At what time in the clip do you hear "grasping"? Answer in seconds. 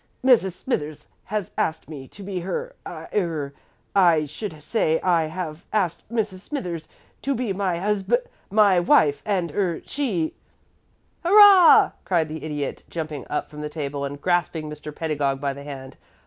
14.19-14.67